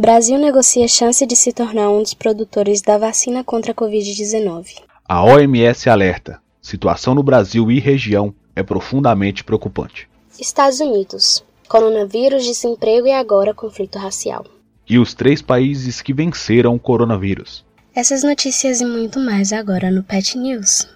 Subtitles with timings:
[0.00, 4.76] Brasil negocia chance de se tornar um dos produtores da vacina contra a Covid-19.
[5.04, 10.08] A OMS alerta: situação no Brasil e região é profundamente preocupante.
[10.38, 14.46] Estados Unidos: coronavírus, desemprego e agora conflito racial.
[14.88, 17.64] E os três países que venceram o coronavírus.
[17.92, 20.86] Essas notícias e muito mais agora no Pet News.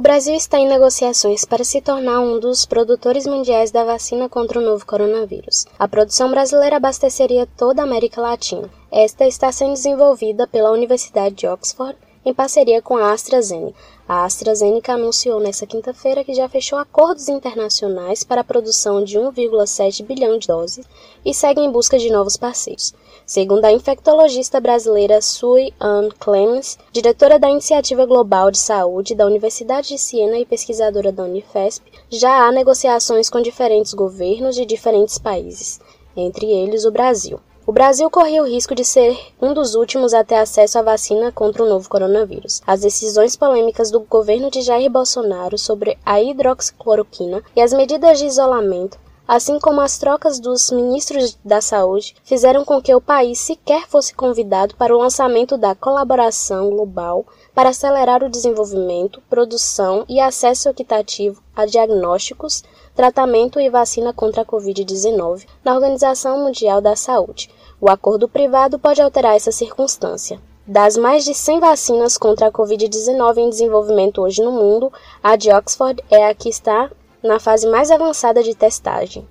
[0.00, 4.58] O Brasil está em negociações para se tornar um dos produtores mundiais da vacina contra
[4.58, 5.66] o novo coronavírus.
[5.78, 8.70] A produção brasileira abasteceria toda a América Latina.
[8.90, 13.76] Esta está sendo desenvolvida pela Universidade de Oxford em parceria com a AstraZeneca.
[14.08, 20.02] A AstraZeneca anunciou nesta quinta-feira que já fechou acordos internacionais para a produção de 1,7
[20.06, 20.86] bilhão de doses
[21.22, 22.94] e segue em busca de novos parceiros.
[23.30, 29.86] Segundo a infectologista brasileira Sui Ann Clemens, diretora da Iniciativa Global de Saúde da Universidade
[29.86, 35.78] de Siena e pesquisadora da Unifesp, já há negociações com diferentes governos de diferentes países,
[36.16, 37.38] entre eles o Brasil.
[37.64, 41.30] O Brasil corria o risco de ser um dos últimos a ter acesso à vacina
[41.30, 42.60] contra o novo coronavírus.
[42.66, 48.26] As decisões polêmicas do governo de Jair Bolsonaro sobre a hidroxicloroquina e as medidas de
[48.26, 48.98] isolamento
[49.30, 54.12] assim como as trocas dos ministros da Saúde, fizeram com que o país sequer fosse
[54.12, 61.40] convidado para o lançamento da colaboração global para acelerar o desenvolvimento, produção e acesso equitativo
[61.54, 67.50] a diagnósticos, tratamento e vacina contra a Covid-19 na Organização Mundial da Saúde.
[67.80, 70.40] O acordo privado pode alterar essa circunstância.
[70.66, 74.92] Das mais de 100 vacinas contra a Covid-19 em desenvolvimento hoje no mundo,
[75.22, 76.90] a de Oxford é a que está
[77.22, 79.26] na fase mais avançada de testagem.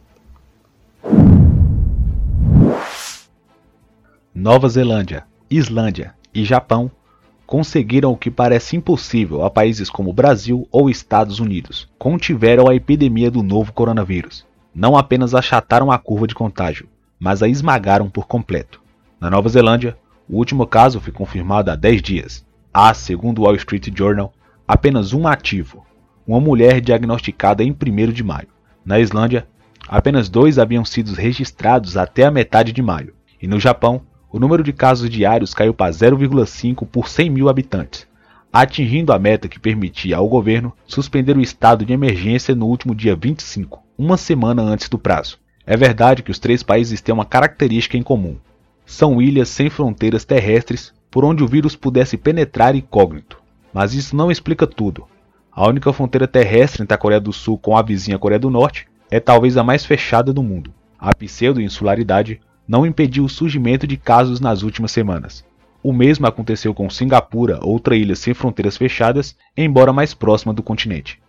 [4.34, 6.89] Nova Zelândia, Islândia e Japão
[7.45, 11.89] conseguiram o que parece impossível a países como Brasil ou Estados Unidos.
[11.98, 14.45] Contiveram a epidemia do novo coronavírus.
[14.73, 16.88] Não apenas achataram a curva de contágio,
[17.20, 18.80] mas a esmagaram por completo.
[19.20, 19.98] Na Nova Zelândia,
[20.30, 22.45] o último caso foi confirmado há 10 dias.
[22.72, 24.32] Há, segundo o Wall Street Journal,
[24.67, 25.83] apenas um ativo,
[26.30, 28.50] uma mulher diagnosticada em 1 de maio.
[28.86, 29.48] Na Islândia,
[29.88, 34.62] apenas dois haviam sido registrados até a metade de maio, e no Japão, o número
[34.62, 38.08] de casos diários caiu para 0,5 por 100 mil habitantes,
[38.54, 43.16] atingindo a meta que permitia ao governo suspender o estado de emergência no último dia
[43.16, 45.40] 25, uma semana antes do prazo.
[45.66, 48.38] É verdade que os três países têm uma característica em comum:
[48.86, 53.42] são ilhas sem fronteiras terrestres por onde o vírus pudesse penetrar incógnito.
[53.73, 55.08] Mas isso não explica tudo.
[55.52, 58.87] A única fronteira terrestre entre a Coreia do Sul com a vizinha Coreia do Norte
[59.10, 60.73] é talvez a mais fechada do mundo.
[60.98, 65.43] A pseudo-insularidade não impediu o surgimento de casos nas últimas semanas.
[65.82, 71.20] O mesmo aconteceu com Singapura, outra ilha sem fronteiras fechadas, embora mais próxima do continente.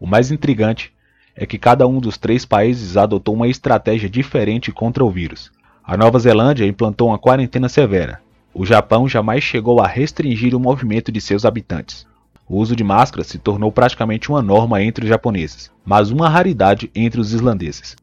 [0.00, 0.92] O mais intrigante
[1.36, 5.50] é que cada um dos três países adotou uma estratégia diferente contra o vírus.
[5.84, 8.20] A Nova Zelândia implantou uma quarentena severa.
[8.54, 12.06] O Japão jamais chegou a restringir o movimento de seus habitantes.
[12.48, 16.90] O uso de máscara se tornou praticamente uma norma entre os japoneses, mas uma raridade
[16.94, 17.94] entre os islandeses.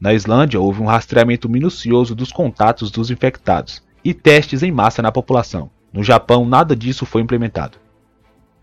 [0.00, 5.10] Na Islândia, houve um rastreamento minucioso dos contatos dos infectados e testes em massa na
[5.10, 5.68] população.
[5.92, 7.76] No Japão, nada disso foi implementado.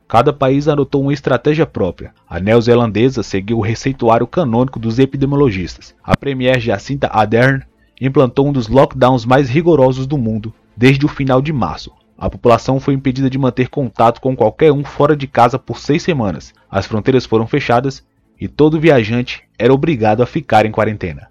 [0.08, 2.14] Cada país adotou uma estratégia própria.
[2.30, 5.94] A neozelandesa seguiu o receituário canônico dos epidemiologistas.
[6.02, 7.64] A premier Jacinta Ardern
[8.00, 12.80] implantou um dos lockdowns mais rigorosos do mundo desde o final de março, a população
[12.80, 16.54] foi impedida de manter contato com qualquer um fora de casa por seis semanas.
[16.72, 18.04] As fronteiras foram fechadas
[18.40, 21.30] e todo viajante era obrigado a ficar em quarentena.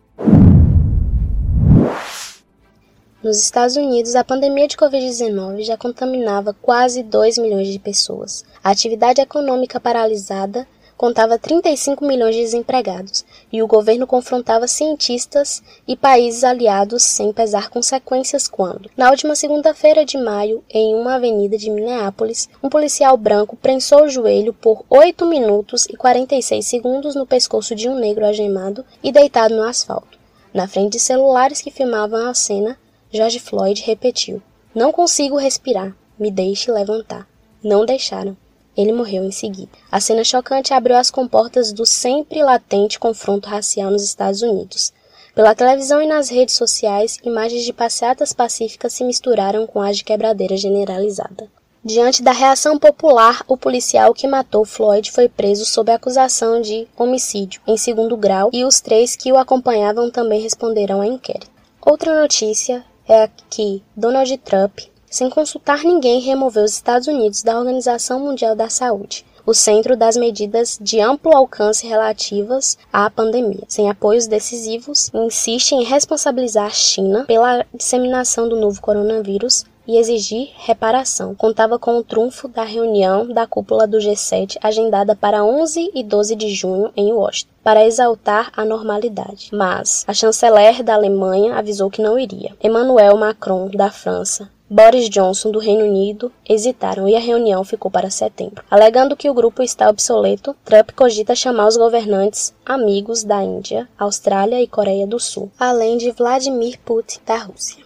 [3.22, 8.45] Nos Estados Unidos, a pandemia de Covid-19 já contaminava quase 2 milhões de pessoas.
[8.62, 10.66] A atividade econômica paralisada
[10.97, 17.69] contava 35 milhões de desempregados, e o governo confrontava cientistas e países aliados sem pesar
[17.69, 23.57] consequências quando, na última segunda-feira de maio, em uma avenida de Minneapolis, um policial branco
[23.57, 28.84] prensou o joelho por 8 minutos e 46 segundos no pescoço de um negro algemado
[29.03, 30.19] e deitado no asfalto.
[30.53, 32.78] Na frente de celulares que filmavam a cena,
[33.10, 34.41] George Floyd repetiu:
[34.74, 37.28] Não consigo respirar, me deixe levantar.
[37.63, 38.36] Não deixaram.
[38.76, 39.72] Ele morreu em seguida.
[39.91, 44.92] A cena chocante abriu as comportas do sempre latente confronto racial nos Estados Unidos.
[45.34, 50.04] Pela televisão e nas redes sociais, imagens de passeatas pacíficas se misturaram com as de
[50.04, 51.48] quebradeira generalizada.
[51.84, 57.60] Diante da reação popular, o policial que matou Floyd foi preso sob acusação de homicídio
[57.66, 61.50] em segundo grau e os três que o acompanhavam também responderão a inquérito.
[61.84, 64.78] Outra notícia é que Donald Trump,
[65.15, 70.16] sem consultar ninguém, removeu os Estados Unidos da Organização Mundial da Saúde o centro das
[70.16, 73.65] medidas de amplo alcance relativas à pandemia.
[73.69, 80.51] Sem apoios decisivos, insiste em responsabilizar a China pela disseminação do novo coronavírus e exigir
[80.57, 81.34] reparação.
[81.34, 86.34] Contava com o trunfo da reunião da cúpula do G7 agendada para 11 e 12
[86.37, 89.51] de junho em Washington, para exaltar a normalidade.
[89.53, 92.57] Mas a chanceler da Alemanha avisou que não iria.
[92.63, 98.09] Emmanuel Macron, da França, Boris Johnson, do Reino Unido, hesitaram e a reunião ficou para
[98.09, 98.65] setembro.
[98.71, 104.63] Alegando que o grupo está obsoleto, Trump cogita chamar os governantes amigos da Índia, Austrália
[104.63, 107.84] e Coreia do Sul, além de Vladimir Putin, da Rússia.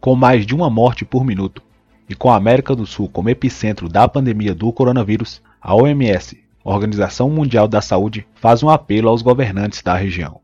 [0.00, 1.62] Com mais de uma morte por minuto
[2.08, 7.30] e com a América do Sul como epicentro da pandemia do coronavírus, a OMS, Organização
[7.30, 10.40] Mundial da Saúde, faz um apelo aos governantes da região.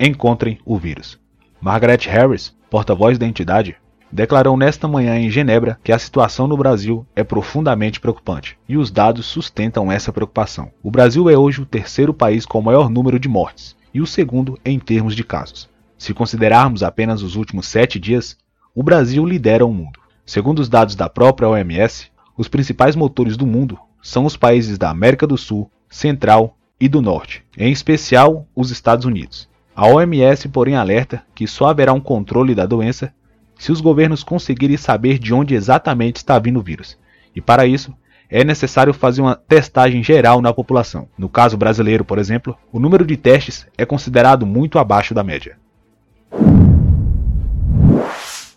[0.00, 1.22] Encontrem o vírus.
[1.64, 3.74] Margaret Harris, porta-voz da entidade,
[4.12, 8.90] declarou nesta manhã em Genebra que a situação no Brasil é profundamente preocupante e os
[8.90, 10.70] dados sustentam essa preocupação.
[10.82, 14.06] O Brasil é hoje o terceiro país com o maior número de mortes e o
[14.06, 15.70] segundo em termos de casos.
[15.96, 18.36] Se considerarmos apenas os últimos sete dias,
[18.74, 19.98] o Brasil lidera o mundo.
[20.26, 24.90] Segundo os dados da própria OMS, os principais motores do mundo são os países da
[24.90, 29.48] América do Sul, Central e do Norte, em especial os Estados Unidos.
[29.76, 33.12] A OMS, porém, alerta que só haverá um controle da doença
[33.58, 36.96] se os governos conseguirem saber de onde exatamente está vindo o vírus.
[37.34, 37.92] E para isso,
[38.30, 41.08] é necessário fazer uma testagem geral na população.
[41.18, 45.56] No caso brasileiro, por exemplo, o número de testes é considerado muito abaixo da média.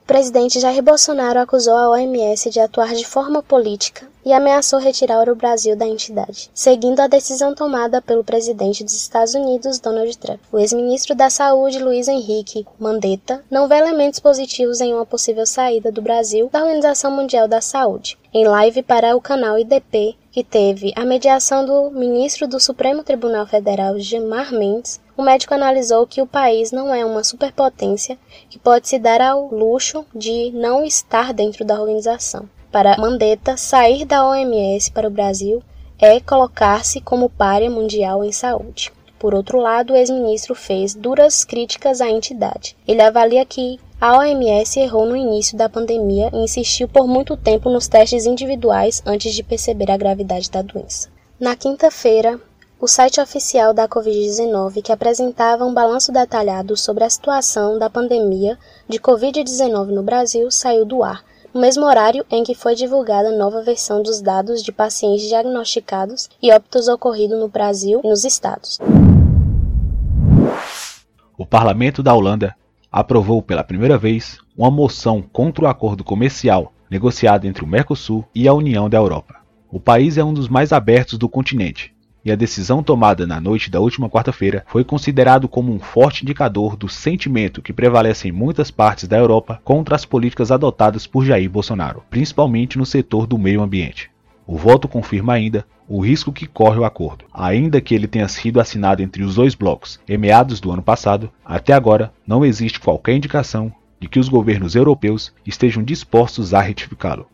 [0.07, 5.35] Presidente Jair Bolsonaro acusou a OMS de atuar de forma política e ameaçou retirar o
[5.35, 10.39] Brasil da entidade, seguindo a decisão tomada pelo presidente dos Estados Unidos, Donald Trump.
[10.49, 15.91] O ex-ministro da Saúde, Luiz Henrique Mandetta, não vê elementos positivos em uma possível saída
[15.91, 18.17] do Brasil da Organização Mundial da Saúde.
[18.33, 23.45] Em live para o canal IDP, que teve a mediação do ministro do Supremo Tribunal
[23.45, 28.17] Federal, Gilmar Mendes, o médico analisou que o país não é uma superpotência
[28.49, 32.47] que pode se dar ao luxo de não estar dentro da organização.
[32.71, 35.63] Para Mandetta, sair da OMS para o Brasil
[35.99, 38.93] é colocar-se como párea mundial em saúde.
[39.17, 42.77] Por outro lado, o ex-ministro fez duras críticas à entidade.
[42.87, 47.67] Ele avalia que a OMS errou no início da pandemia e insistiu por muito tempo
[47.71, 51.09] nos testes individuais antes de perceber a gravidade da doença.
[51.39, 52.39] Na quinta-feira,
[52.79, 58.57] o site oficial da Covid-19, que apresentava um balanço detalhado sobre a situação da pandemia
[58.87, 63.35] de Covid-19 no Brasil, saiu do ar, no mesmo horário em que foi divulgada a
[63.35, 68.77] nova versão dos dados de pacientes diagnosticados e óbitos ocorridos no Brasil e nos estados.
[71.35, 72.55] O parlamento da Holanda
[72.91, 78.47] aprovou pela primeira vez uma moção contra o acordo comercial negociado entre o Mercosul e
[78.47, 79.35] a União da Europa.
[79.71, 81.96] O país é um dos mais abertos do continente
[82.27, 86.75] e a decisão tomada na noite da última quarta-feira foi considerado como um forte indicador
[86.75, 91.49] do sentimento que prevalece em muitas partes da Europa contra as políticas adotadas por Jair
[91.49, 94.11] Bolsonaro, principalmente no setor do meio ambiente.
[94.45, 97.23] O voto confirma ainda o risco que corre o acordo.
[97.33, 101.31] Ainda que ele tenha sido assinado entre os dois blocos em meados do ano passado,
[101.45, 107.25] até agora não existe qualquer indicação de que os governos europeus estejam dispostos a retificá-lo.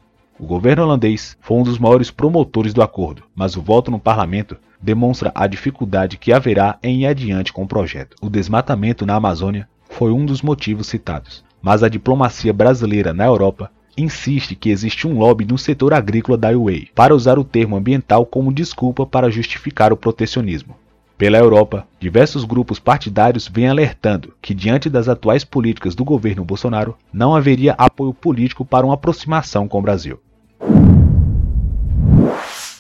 [0.44, 4.58] O governo holandês foi um dos maiores promotores do acordo, mas o voto no parlamento
[4.78, 8.18] demonstra a dificuldade que haverá em ir adiante com o projeto.
[8.22, 13.72] O desmatamento na Amazônia foi um dos motivos citados, mas a diplomacia brasileira na Europa
[13.98, 18.26] insiste que existe um lobby no setor agrícola da UA para usar o termo ambiental
[18.26, 20.76] como desculpa para justificar o protecionismo.
[21.18, 26.98] Pela Europa, diversos grupos partidários vêm alertando que, diante das atuais políticas do governo Bolsonaro,
[27.14, 30.20] não haveria apoio político para uma aproximação com o Brasil.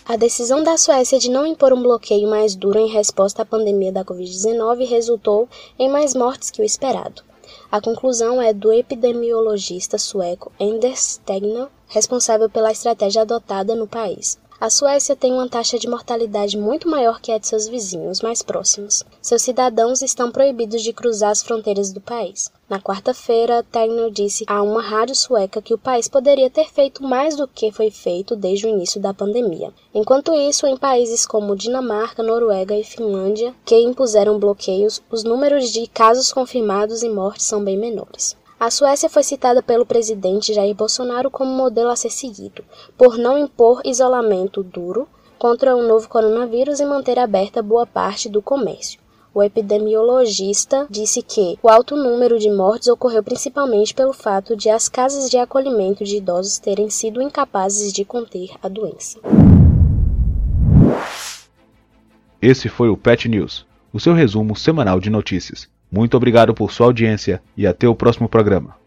[0.05, 3.89] A decisão da Suécia de não impor um bloqueio mais duro em resposta à pandemia
[3.89, 5.48] da Covid-19 resultou
[5.79, 7.24] em mais mortes que o esperado.
[7.72, 14.38] A conclusão é do epidemiologista sueco Anders Tegnell, responsável pela estratégia adotada no país.
[14.63, 18.41] A Suécia tem uma taxa de mortalidade muito maior que a de seus vizinhos mais
[18.41, 19.03] próximos.
[19.22, 22.50] Seus cidadãos estão proibidos de cruzar as fronteiras do país.
[22.70, 27.36] Na quarta-feira, Tegnell disse a uma rádio sueca que o país poderia ter feito mais
[27.36, 29.74] do que foi feito desde o início da pandemia.
[29.93, 35.88] Enquanto isso, em países como Dinamarca, Noruega e Finlândia, que impuseram bloqueios, os números de
[35.88, 38.41] casos confirmados e mortes são bem menores.
[38.63, 42.63] A Suécia foi citada pelo presidente Jair Bolsonaro como modelo a ser seguido,
[42.98, 45.05] por não impor isolamento duro
[45.38, 49.01] contra o novo coronavírus e manter aberta boa parte do comércio.
[49.34, 54.88] O epidemiologista disse que o alto número de mortes ocorreu principalmente pelo fato de as
[54.88, 59.20] casas de acolhimento de idosos terem sido incapazes de conter a doença.
[62.41, 65.73] Esse foi o Pet News, o seu resumo semanal de notícias.
[65.93, 68.83] Muito obrigado por sua audiência e até o próximo programa.